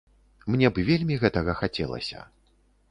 Мне 0.53 0.71
б 0.77 0.85
вельмі 0.89 1.21
гэтага 1.25 1.57
хацелася. 1.61 2.29